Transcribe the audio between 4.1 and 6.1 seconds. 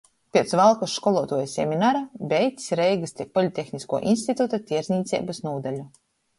instituta Tierdznīceibys nūdaļu,